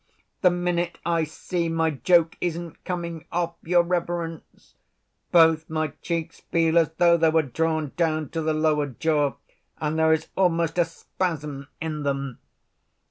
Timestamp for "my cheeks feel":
5.69-6.79